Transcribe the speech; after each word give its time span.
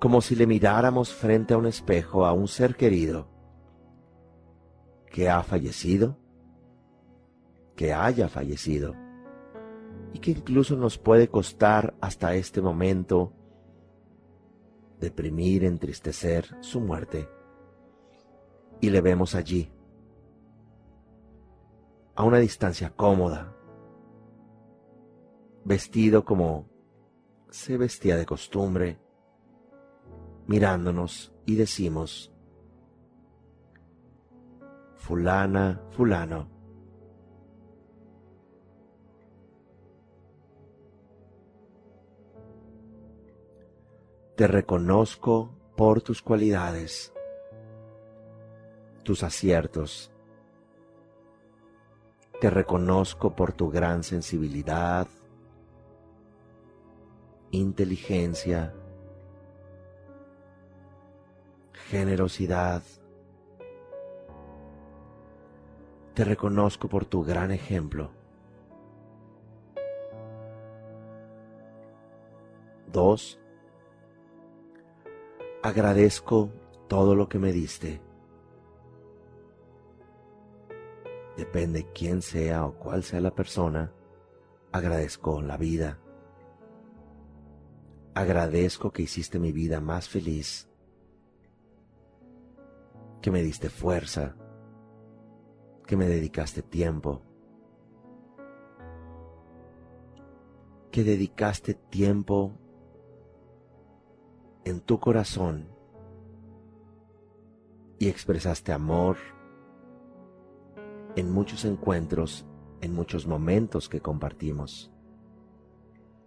como 0.00 0.22
si 0.22 0.34
le 0.34 0.46
miráramos 0.46 1.12
frente 1.12 1.52
a 1.52 1.58
un 1.58 1.66
espejo 1.66 2.24
a 2.24 2.32
un 2.32 2.48
ser 2.48 2.74
querido 2.74 3.28
que 5.10 5.28
ha 5.28 5.42
fallecido, 5.42 6.16
que 7.76 7.92
haya 7.92 8.28
fallecido, 8.28 8.94
y 10.14 10.18
que 10.20 10.30
incluso 10.30 10.74
nos 10.74 10.96
puede 10.96 11.28
costar 11.28 11.94
hasta 12.00 12.34
este 12.34 12.62
momento 12.62 13.34
deprimir, 14.98 15.64
entristecer 15.64 16.56
su 16.60 16.80
muerte. 16.80 17.28
Y 18.80 18.88
le 18.88 19.02
vemos 19.02 19.34
allí, 19.34 19.70
a 22.14 22.22
una 22.22 22.38
distancia 22.38 22.90
cómoda, 22.96 23.54
vestido 25.64 26.24
como 26.24 26.70
se 27.50 27.76
vestía 27.76 28.16
de 28.16 28.24
costumbre, 28.24 28.98
mirándonos 30.50 31.32
y 31.46 31.54
decimos, 31.54 32.32
fulana, 34.96 35.80
fulano, 35.90 36.48
te 44.34 44.48
reconozco 44.48 45.54
por 45.76 46.02
tus 46.02 46.20
cualidades, 46.20 47.14
tus 49.04 49.22
aciertos, 49.22 50.10
te 52.40 52.50
reconozco 52.50 53.36
por 53.36 53.52
tu 53.52 53.70
gran 53.70 54.02
sensibilidad, 54.02 55.06
inteligencia, 57.52 58.74
generosidad. 61.90 62.84
Te 66.14 66.24
reconozco 66.24 66.88
por 66.88 67.04
tu 67.04 67.24
gran 67.24 67.50
ejemplo. 67.50 68.12
Dos, 72.92 73.40
agradezco 75.64 76.50
todo 76.86 77.16
lo 77.16 77.28
que 77.28 77.40
me 77.40 77.50
diste. 77.50 78.00
Depende 81.36 81.88
quién 81.92 82.22
sea 82.22 82.66
o 82.66 82.74
cuál 82.74 83.02
sea 83.02 83.20
la 83.20 83.34
persona, 83.34 83.92
agradezco 84.70 85.42
la 85.42 85.56
vida. 85.56 85.98
Agradezco 88.14 88.92
que 88.92 89.02
hiciste 89.02 89.40
mi 89.40 89.50
vida 89.50 89.80
más 89.80 90.08
feliz 90.08 90.69
que 93.20 93.30
me 93.30 93.42
diste 93.42 93.68
fuerza, 93.68 94.36
que 95.86 95.96
me 95.96 96.06
dedicaste 96.06 96.62
tiempo, 96.62 97.22
que 100.90 101.04
dedicaste 101.04 101.74
tiempo 101.74 102.52
en 104.64 104.80
tu 104.80 104.98
corazón 104.98 105.68
y 107.98 108.08
expresaste 108.08 108.72
amor 108.72 109.16
en 111.16 111.30
muchos 111.30 111.64
encuentros, 111.64 112.46
en 112.80 112.94
muchos 112.94 113.26
momentos 113.26 113.88
que 113.88 114.00
compartimos. 114.00 114.90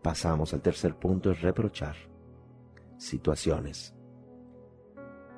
Pasamos 0.02 0.53
al 0.53 0.62
tercer 0.62 0.96
punto, 0.98 1.32
es 1.32 1.42
reprochar 1.42 1.96
situaciones. 2.98 3.96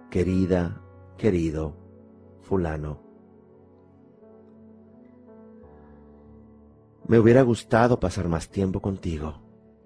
Querida 0.10 0.85
querido 1.18 1.76
fulano. 2.42 3.00
Me 7.08 7.20
hubiera 7.20 7.44
gustado 7.44 8.00
pasar 8.00 8.28
más 8.28 8.50
tiempo 8.50 8.82
contigo. 8.82 9.42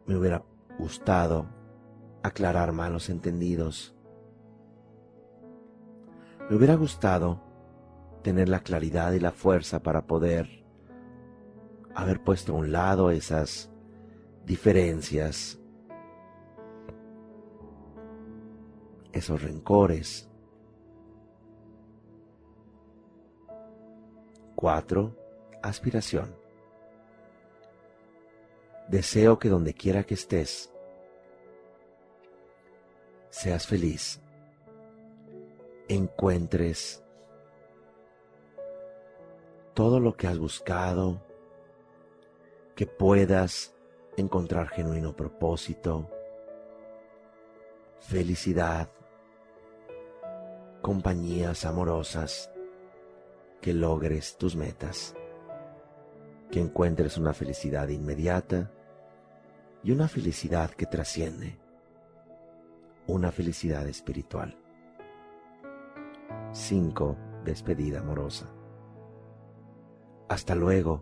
Me 0.06 0.16
hubiera 0.16 0.44
gustado 0.78 1.48
aclarar 2.24 2.72
malos 2.72 3.10
entendidos. 3.10 3.96
Me 6.50 6.56
hubiera 6.56 6.76
gustado 6.76 7.42
tener 8.24 8.50
la 8.50 8.62
claridad 8.62 9.12
y 9.14 9.20
la 9.20 9.32
fuerza 9.32 9.84
para 9.84 10.08
poder 10.08 10.66
haber 11.94 12.24
puesto 12.24 12.54
a 12.54 12.56
un 12.56 12.72
lado 12.72 13.12
esas 13.12 13.70
diferencias, 14.46 15.60
esos 19.12 19.42
rencores, 19.44 20.30
4. 24.60 25.16
Aspiración. 25.64 26.36
Deseo 28.90 29.40
que 29.40 29.48
donde 29.48 29.74
quiera 29.74 30.04
que 30.04 30.16
estés, 30.16 30.70
seas 33.30 33.66
feliz, 33.66 34.20
encuentres 35.88 37.02
todo 39.74 40.02
lo 40.02 40.18
que 40.18 40.28
has 40.28 40.38
buscado, 40.38 41.24
que 42.76 42.86
puedas 42.86 43.74
encontrar 44.18 44.68
genuino 44.68 45.16
propósito, 45.16 46.10
felicidad, 48.02 48.90
compañías 50.82 51.64
amorosas, 51.64 52.52
que 53.62 53.74
logres 53.74 54.38
tus 54.38 54.56
metas, 54.56 55.16
que 56.52 56.60
encuentres 56.60 57.18
una 57.18 57.34
felicidad 57.34 57.88
inmediata 57.90 58.72
y 59.84 59.92
una 59.92 60.08
felicidad 60.08 60.72
que 60.72 60.86
trasciende, 60.86 61.58
una 63.08 63.32
felicidad 63.32 63.88
espiritual. 63.88 64.58
5. 66.52 67.18
Despedida 67.44 68.00
amorosa. 68.00 68.50
Hasta 70.28 70.56
luego, 70.56 71.02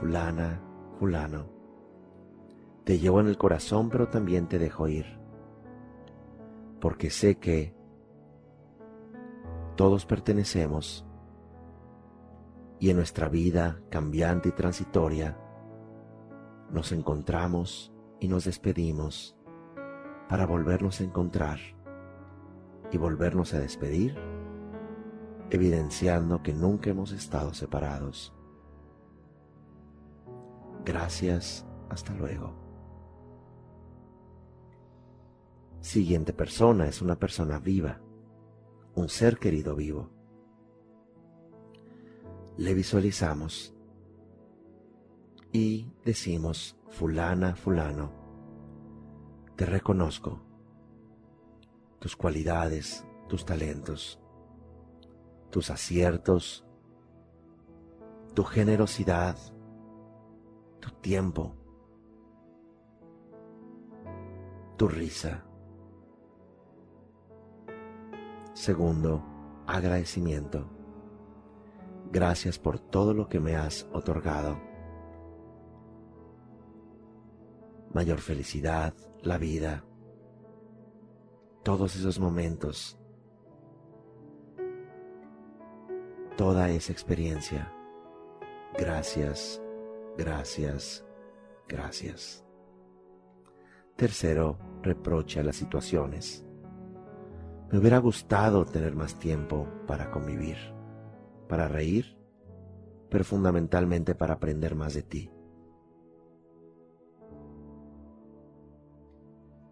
fulana, 0.00 0.62
fulano. 0.98 1.46
Te 2.84 2.98
llevo 2.98 3.20
en 3.20 3.28
el 3.28 3.38
corazón, 3.38 3.90
pero 3.90 4.08
también 4.08 4.48
te 4.48 4.58
dejo 4.58 4.88
ir, 4.88 5.06
porque 6.80 7.10
sé 7.10 7.36
que 7.36 7.74
todos 9.82 10.06
pertenecemos 10.06 11.04
y 12.78 12.90
en 12.90 12.96
nuestra 12.98 13.28
vida 13.28 13.82
cambiante 13.90 14.50
y 14.50 14.52
transitoria 14.52 15.36
nos 16.70 16.92
encontramos 16.92 17.92
y 18.20 18.28
nos 18.28 18.44
despedimos 18.44 19.36
para 20.28 20.46
volvernos 20.46 21.00
a 21.00 21.02
encontrar 21.02 21.58
y 22.92 22.96
volvernos 22.96 23.54
a 23.54 23.58
despedir, 23.58 24.16
evidenciando 25.50 26.44
que 26.44 26.54
nunca 26.54 26.90
hemos 26.90 27.10
estado 27.10 27.52
separados. 27.52 28.32
Gracias, 30.84 31.66
hasta 31.88 32.14
luego. 32.14 32.54
Siguiente 35.80 36.32
persona 36.32 36.86
es 36.86 37.02
una 37.02 37.18
persona 37.18 37.58
viva, 37.58 38.00
un 38.94 39.08
ser 39.08 39.38
querido 39.38 39.74
vivo. 39.74 40.10
Le 42.56 42.74
visualizamos 42.74 43.74
y 45.52 45.92
decimos, 46.04 46.78
fulana, 46.88 47.56
fulano, 47.56 48.12
te 49.56 49.66
reconozco, 49.66 50.40
tus 51.98 52.16
cualidades, 52.16 53.06
tus 53.28 53.44
talentos, 53.44 54.20
tus 55.50 55.70
aciertos, 55.70 56.66
tu 58.34 58.44
generosidad, 58.44 59.36
tu 60.80 60.90
tiempo, 61.00 61.54
tu 64.76 64.88
risa. 64.88 65.44
Segundo, 68.54 69.22
agradecimiento. 69.66 70.66
Gracias 72.10 72.58
por 72.58 72.78
todo 72.78 73.14
lo 73.14 73.28
que 73.28 73.40
me 73.40 73.56
has 73.56 73.88
otorgado. 73.92 74.60
Mayor 77.94 78.20
felicidad, 78.20 78.94
la 79.22 79.38
vida, 79.38 79.84
todos 81.62 81.96
esos 81.96 82.18
momentos, 82.18 82.98
toda 86.36 86.68
esa 86.70 86.92
experiencia. 86.92 87.72
Gracias, 88.76 89.62
gracias, 90.18 91.04
gracias. 91.68 92.44
Tercero, 93.96 94.58
reproche 94.82 95.40
a 95.40 95.44
las 95.44 95.56
situaciones. 95.56 96.44
Me 97.72 97.78
hubiera 97.78 97.96
gustado 97.96 98.66
tener 98.66 98.94
más 98.94 99.18
tiempo 99.18 99.66
para 99.86 100.10
convivir, 100.10 100.58
para 101.48 101.68
reír, 101.68 102.18
pero 103.08 103.24
fundamentalmente 103.24 104.14
para 104.14 104.34
aprender 104.34 104.74
más 104.74 104.92
de 104.92 105.02
ti. 105.02 105.30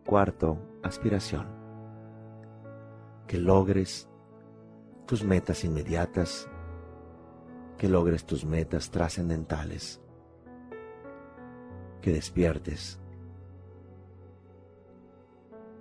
Cuarto, 0.06 0.78
aspiración. 0.82 1.46
Que 3.26 3.36
logres 3.36 4.08
tus 5.06 5.22
metas 5.22 5.62
inmediatas, 5.62 6.48
que 7.76 7.86
logres 7.86 8.24
tus 8.24 8.46
metas 8.46 8.90
trascendentales, 8.90 10.00
que 12.00 12.12
despiertes, 12.12 12.98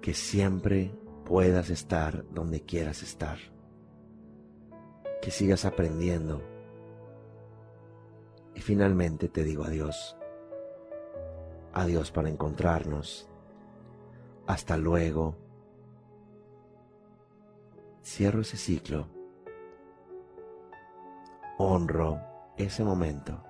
que 0.02 0.14
siempre 0.14 0.92
puedas 1.30 1.70
estar 1.70 2.26
donde 2.32 2.62
quieras 2.62 3.04
estar, 3.04 3.38
que 5.22 5.30
sigas 5.30 5.64
aprendiendo. 5.64 6.42
Y 8.56 8.62
finalmente 8.62 9.30
te 9.30 9.44
digo 9.44 9.64
adiós. 9.64 10.18
Adiós 11.72 12.10
para 12.10 12.30
encontrarnos. 12.30 13.30
Hasta 14.48 14.76
luego. 14.76 15.36
Cierro 18.04 18.42
ese 18.42 18.58
ciclo. 18.58 19.08
Honro 21.60 22.20
ese 22.58 22.84
momento. 22.84 23.44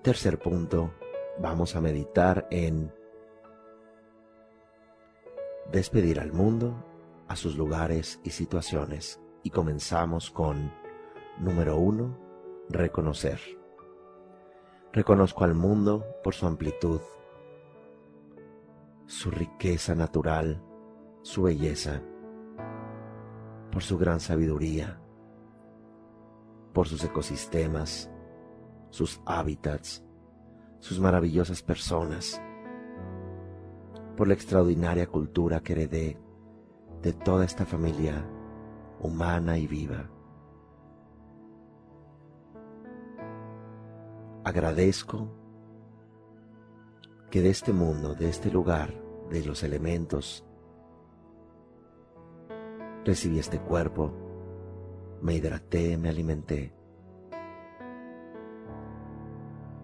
Tercer 0.00 0.38
punto, 0.38 0.92
vamos 1.40 1.74
a 1.74 1.80
meditar 1.80 2.46
en 2.52 2.96
despedir 5.70 6.20
al 6.20 6.32
mundo, 6.32 6.84
a 7.28 7.36
sus 7.36 7.56
lugares 7.56 8.20
y 8.24 8.30
situaciones. 8.30 9.20
Y 9.42 9.50
comenzamos 9.50 10.30
con, 10.30 10.72
número 11.38 11.76
uno, 11.76 12.18
reconocer. 12.68 13.40
Reconozco 14.92 15.44
al 15.44 15.54
mundo 15.54 16.04
por 16.24 16.34
su 16.34 16.46
amplitud, 16.46 17.00
su 19.06 19.30
riqueza 19.30 19.94
natural, 19.94 20.62
su 21.22 21.42
belleza, 21.42 22.02
por 23.70 23.82
su 23.82 23.98
gran 23.98 24.20
sabiduría, 24.20 25.00
por 26.72 26.88
sus 26.88 27.04
ecosistemas, 27.04 28.10
sus 28.90 29.20
hábitats, 29.26 30.04
sus 30.78 31.00
maravillosas 31.00 31.62
personas, 31.62 32.40
por 34.18 34.26
la 34.26 34.34
extraordinaria 34.34 35.06
cultura 35.06 35.60
que 35.60 35.74
heredé 35.74 36.18
de 37.02 37.12
toda 37.12 37.44
esta 37.44 37.64
familia 37.64 38.28
humana 38.98 39.58
y 39.58 39.68
viva. 39.68 40.10
Agradezco 44.42 45.28
que 47.30 47.42
de 47.42 47.50
este 47.50 47.72
mundo, 47.72 48.16
de 48.16 48.28
este 48.28 48.50
lugar, 48.50 48.92
de 49.30 49.44
los 49.44 49.62
elementos, 49.62 50.44
recibí 53.04 53.38
este 53.38 53.60
cuerpo, 53.60 54.12
me 55.22 55.36
hidraté, 55.36 55.96
me 55.96 56.08
alimenté. 56.08 56.74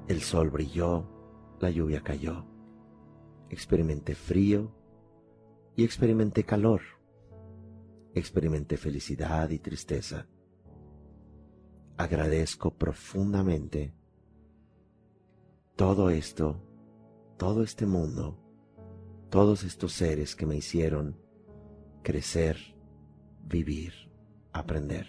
El 0.08 0.20
sol 0.22 0.50
brilló, 0.50 1.04
la 1.60 1.70
lluvia 1.70 2.02
cayó 2.02 2.52
experimenté 3.50 4.14
frío 4.14 4.74
y 5.76 5.84
experimenté 5.84 6.44
calor, 6.44 6.80
experimenté 8.14 8.76
felicidad 8.76 9.50
y 9.50 9.58
tristeza. 9.58 10.26
Agradezco 11.96 12.74
profundamente 12.74 13.94
todo 15.76 16.10
esto, 16.10 16.60
todo 17.36 17.62
este 17.62 17.86
mundo, 17.86 18.38
todos 19.30 19.64
estos 19.64 19.92
seres 19.92 20.36
que 20.36 20.46
me 20.46 20.56
hicieron 20.56 21.16
crecer, 22.02 22.56
vivir, 23.42 23.92
aprender. 24.52 25.06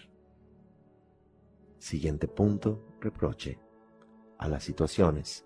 Siguiente 1.78 2.28
punto, 2.28 2.88
reproche 3.00 3.60
a 4.40 4.48
las 4.48 4.64
situaciones 4.64 5.46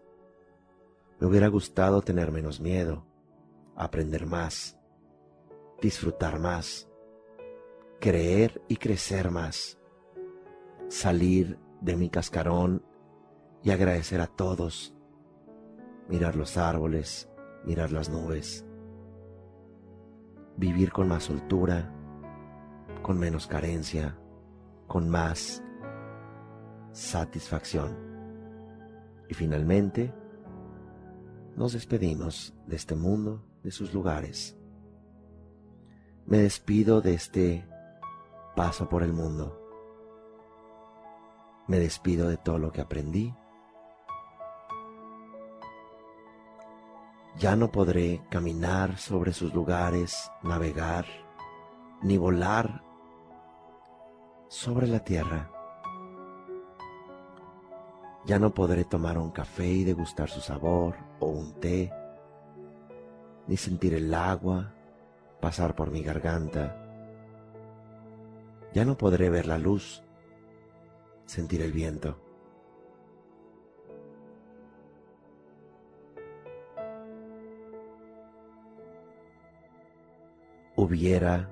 me 1.19 1.27
hubiera 1.27 1.47
gustado 1.47 2.01
tener 2.01 2.31
menos 2.31 2.61
miedo, 2.61 3.05
aprender 3.75 4.25
más, 4.25 4.77
disfrutar 5.81 6.39
más, 6.39 6.89
creer 7.99 8.61
y 8.69 8.77
crecer 8.77 9.29
más, 9.29 9.77
salir 10.87 11.59
de 11.81 11.97
mi 11.97 12.09
cascarón 12.09 12.83
y 13.63 13.71
agradecer 13.71 14.21
a 14.21 14.27
todos, 14.27 14.95
mirar 16.07 16.35
los 16.37 16.57
árboles, 16.57 17.29
mirar 17.65 17.91
las 17.91 18.09
nubes, 18.09 18.65
vivir 20.55 20.91
con 20.91 21.09
más 21.09 21.25
soltura, 21.25 21.93
con 23.01 23.19
menos 23.19 23.45
carencia, 23.45 24.17
con 24.87 25.09
más 25.09 25.63
satisfacción. 26.93 27.97
Y 29.27 29.33
finalmente, 29.33 30.13
nos 31.59 31.73
despedimos 31.73 32.53
de 32.67 32.77
este 32.77 32.95
mundo, 32.95 33.43
de 33.63 33.71
sus 33.71 33.93
lugares. 33.93 34.57
Me 36.25 36.37
despido 36.37 37.01
de 37.01 37.13
este 37.13 37.67
paso 38.55 38.87
por 38.87 39.03
el 39.03 39.11
mundo. 39.11 39.59
Me 41.67 41.77
despido 41.77 42.29
de 42.29 42.37
todo 42.37 42.59
lo 42.59 42.71
que 42.71 42.79
aprendí. 42.79 43.35
Ya 47.37 47.57
no 47.57 47.69
podré 47.73 48.21
caminar 48.29 48.97
sobre 48.97 49.33
sus 49.33 49.53
lugares, 49.53 50.31
navegar, 50.41 51.05
ni 52.01 52.17
volar 52.17 52.85
sobre 54.47 54.87
la 54.87 55.03
tierra 55.03 55.58
ya 58.25 58.39
no 58.39 58.53
podré 58.53 58.83
tomar 58.83 59.17
un 59.17 59.31
café 59.31 59.67
y 59.67 59.83
degustar 59.83 60.29
su 60.29 60.41
sabor 60.41 60.95
o 61.19 61.27
un 61.27 61.53
té, 61.59 61.91
ni 63.47 63.57
sentir 63.57 63.93
el 63.93 64.13
agua 64.13 64.73
pasar 65.39 65.75
por 65.75 65.89
mi 65.91 66.03
garganta. 66.03 66.75
Ya 68.73 68.85
no 68.85 68.97
podré 68.97 69.29
ver 69.29 69.47
la 69.47 69.57
luz, 69.57 70.03
sentir 71.25 71.61
el 71.61 71.71
viento. 71.71 72.19
Hubiera 80.75 81.49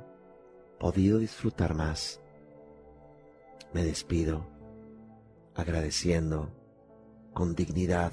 podido 0.80 1.18
disfrutar 1.18 1.74
más. 1.74 2.22
Me 3.74 3.84
despido 3.84 4.46
agradeciendo 5.56 6.57
con 7.38 7.54
dignidad 7.54 8.12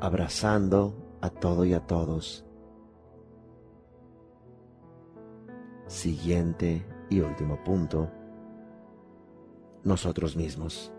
abrazando 0.00 0.92
a 1.20 1.30
todo 1.30 1.64
y 1.64 1.72
a 1.72 1.86
todos. 1.86 2.44
Siguiente 5.86 6.84
y 7.10 7.20
último 7.20 7.62
punto, 7.62 8.10
nosotros 9.84 10.34
mismos. 10.34 10.92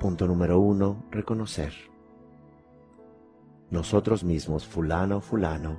Punto 0.00 0.26
número 0.26 0.60
uno, 0.60 1.04
reconocer. 1.10 1.74
Nosotros 3.68 4.24
mismos, 4.24 4.66
fulano, 4.66 5.20
fulano, 5.20 5.76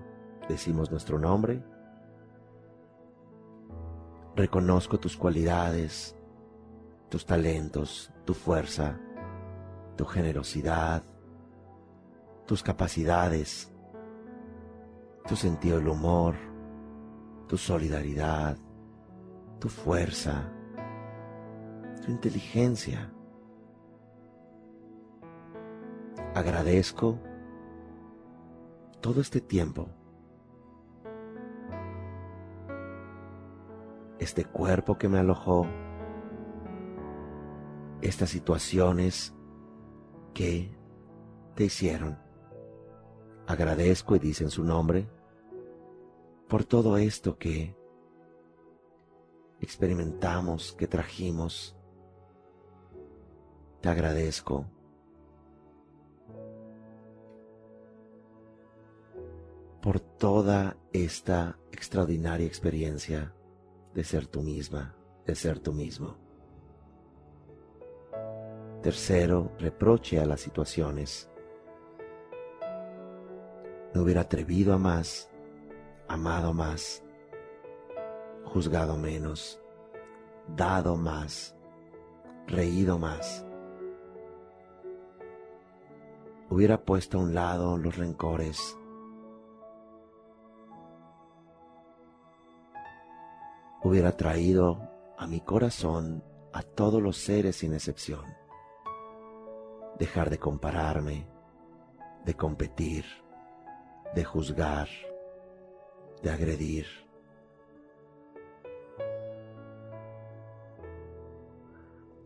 decimos 0.48 0.92
nuestro 0.92 1.18
nombre. 1.18 1.64
Reconozco 4.36 5.00
tus 5.00 5.18
cualidades, 5.18 6.16
tus 7.16 7.26
talentos, 7.26 8.12
tu 8.26 8.34
fuerza, 8.34 9.00
tu 9.96 10.04
generosidad, 10.04 11.02
tus 12.46 12.62
capacidades, 12.62 13.72
tu 15.26 15.38
sentido 15.38 15.78
del 15.78 15.88
humor, 15.88 16.36
tu 17.48 17.56
solidaridad, 17.56 18.58
tu 19.60 19.70
fuerza, 19.70 20.52
tu 22.06 22.12
inteligencia. 22.12 23.10
Agradezco 26.34 27.18
todo 29.00 29.22
este 29.22 29.40
tiempo, 29.40 29.88
este 34.20 34.44
cuerpo 34.44 34.98
que 34.98 35.08
me 35.08 35.20
alojó, 35.20 35.66
estas 38.02 38.30
situaciones 38.30 39.34
que 40.34 40.72
te 41.56 41.66
hicieron. 41.66 42.18
Agradezco 43.48 44.16
y 44.16 44.20
dicen 44.20 44.50
su 44.50 44.64
nombre 44.64 45.08
por 46.48 46.64
todo 46.64 46.98
esto 46.98 47.38
que 47.38 47.76
experimentamos, 49.60 50.74
que 50.74 50.88
trajimos. 50.88 51.76
Te 53.82 53.90
agradezco. 53.90 54.66
por 59.86 60.00
toda 60.00 60.78
esta 60.94 61.60
extraordinaria 61.72 62.48
experiencia 62.48 63.36
de 63.94 64.04
ser 64.04 64.26
tú 64.26 64.42
misma, 64.42 64.96
de 65.28 65.36
ser 65.36 65.60
tú 65.60 65.74
mismo. 65.74 66.25
Tercero, 68.86 69.52
reproche 69.58 70.20
a 70.20 70.26
las 70.26 70.42
situaciones. 70.42 71.28
Me 73.92 74.00
hubiera 74.00 74.22
atrevido 74.22 74.76
a 74.76 74.78
más, 74.78 75.28
amado 76.08 76.54
más, 76.54 77.04
juzgado 78.44 78.96
menos, 78.96 79.60
dado 80.56 80.98
más, 80.98 81.56
reído 82.46 83.00
más. 83.00 83.44
Hubiera 86.52 86.80
puesto 86.86 87.18
a 87.18 87.22
un 87.22 87.34
lado 87.34 87.80
los 87.80 87.98
rencores. 87.98 88.78
Hubiera 93.82 94.12
traído 94.12 94.80
a 95.18 95.26
mi 95.26 95.42
corazón 95.42 96.24
a 96.54 96.62
todos 96.62 97.02
los 97.02 97.18
seres 97.18 97.56
sin 97.56 97.74
excepción 97.74 98.45
dejar 100.00 100.30
de 100.30 100.38
compararme, 100.38 101.28
de 102.26 102.34
competir, 102.34 103.06
de 104.14 104.24
juzgar, 104.24 104.88
de 106.22 106.30
agredir. 106.30 106.86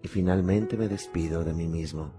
Y 0.02 0.08
finalmente 0.08 0.78
me 0.78 0.88
despido 0.88 1.44
de 1.44 1.54
mí 1.54 1.68
mismo, 1.68 2.12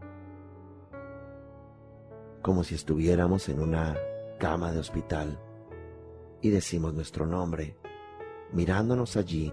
como 2.43 2.63
si 2.65 2.75
estuviéramos 2.75 3.49
en 3.49 3.61
una 3.61 3.97
cama 4.39 4.73
de 4.73 4.79
hospital 4.79 5.39
y 6.43 6.51
decimos 6.51 6.95
nuestro 6.95 7.27
nombre, 7.27 7.77
mirándonos 8.53 9.17
allí, 9.17 9.53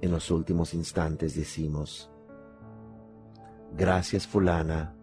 en 0.00 0.10
los 0.10 0.30
últimos 0.30 0.74
instantes 0.74 1.34
decimos, 1.34 2.10
Gracias 3.76 4.26
fulana 4.26 4.96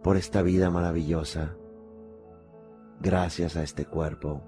por 0.00 0.16
esta 0.16 0.42
vida 0.42 0.70
maravillosa. 0.70 1.56
Gracias 3.00 3.56
a 3.56 3.64
este 3.64 3.84
cuerpo. 3.84 4.42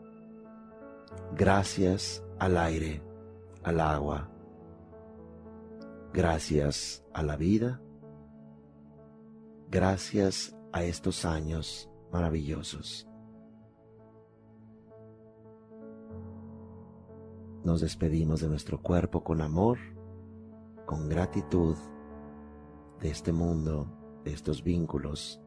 Gracias 1.34 2.24
al 2.38 2.56
aire, 2.56 3.02
al 3.64 3.80
agua. 3.80 4.30
Gracias 6.12 7.04
a 7.12 7.24
la 7.24 7.34
vida. 7.34 7.80
Gracias 9.68 10.56
a 10.72 10.84
estos 10.84 11.24
años 11.24 11.90
maravillosos. 12.12 13.08
Nos 17.64 17.80
despedimos 17.80 18.40
de 18.40 18.48
nuestro 18.48 18.80
cuerpo 18.80 19.24
con 19.24 19.40
amor, 19.40 19.78
con 20.86 21.08
gratitud 21.08 21.74
de 23.00 23.10
este 23.10 23.32
mundo, 23.32 23.86
de 24.24 24.32
estos 24.32 24.62
vínculos, 24.62 25.40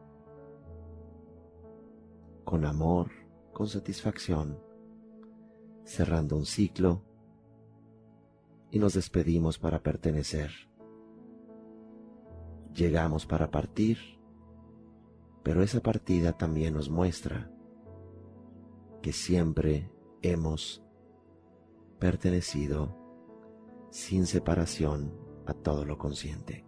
con 2.44 2.66
amor, 2.66 3.10
con 3.54 3.68
satisfacción, 3.68 4.60
cerrando 5.84 6.36
un 6.36 6.46
ciclo 6.46 7.04
y 8.72 8.80
nos 8.80 8.94
despedimos 8.94 9.58
para 9.58 9.82
pertenecer. 9.82 10.52
Llegamos 12.74 13.26
para 13.26 13.50
partir, 13.50 13.98
pero 15.44 15.64
esa 15.64 15.80
partida 15.82 16.38
también 16.38 16.74
nos 16.74 16.90
muestra 16.90 17.52
que 19.02 19.14
siempre 19.14 19.92
hemos 20.22 20.84
pertenecido 22.00 22.96
sin 23.90 24.28
separación 24.28 25.12
a 25.46 25.54
todo 25.54 25.86
lo 25.86 25.98
consciente. 25.98 26.67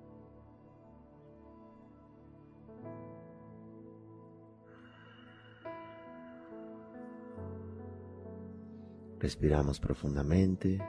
Respiramos 9.19 9.79
profundamente. 9.79 10.79